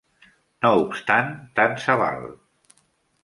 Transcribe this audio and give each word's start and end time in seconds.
No 0.65 0.69
obstant, 0.85 1.29
tant 1.59 1.77
se 1.85 1.97
val. 2.05 2.25